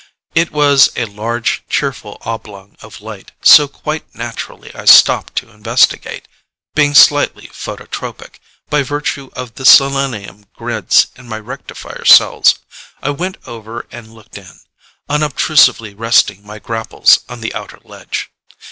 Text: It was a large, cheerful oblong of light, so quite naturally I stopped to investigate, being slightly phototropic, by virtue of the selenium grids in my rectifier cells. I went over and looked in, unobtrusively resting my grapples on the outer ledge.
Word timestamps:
It 0.33 0.51
was 0.51 0.89
a 0.95 1.05
large, 1.05 1.61
cheerful 1.69 2.17
oblong 2.21 2.75
of 2.81 3.01
light, 3.01 3.33
so 3.43 3.67
quite 3.67 4.15
naturally 4.15 4.73
I 4.73 4.85
stopped 4.85 5.35
to 5.35 5.51
investigate, 5.51 6.27
being 6.73 6.95
slightly 6.95 7.49
phototropic, 7.49 8.39
by 8.71 8.81
virtue 8.81 9.29
of 9.33 9.53
the 9.53 9.63
selenium 9.63 10.47
grids 10.55 11.05
in 11.17 11.29
my 11.29 11.37
rectifier 11.37 12.03
cells. 12.03 12.55
I 13.03 13.11
went 13.11 13.37
over 13.45 13.85
and 13.91 14.11
looked 14.11 14.39
in, 14.39 14.61
unobtrusively 15.07 15.93
resting 15.93 16.43
my 16.47 16.57
grapples 16.57 17.19
on 17.29 17.41
the 17.41 17.53
outer 17.53 17.79
ledge. 17.83 18.31